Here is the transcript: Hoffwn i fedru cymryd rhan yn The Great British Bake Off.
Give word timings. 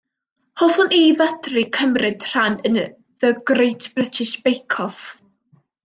Hoffwn 0.63 0.95
i 0.99 1.01
fedru 1.19 1.65
cymryd 1.79 2.25
rhan 2.31 2.57
yn 2.71 2.81
The 2.85 3.33
Great 3.53 3.89
British 4.01 4.37
Bake 4.49 4.81
Off. 4.89 5.03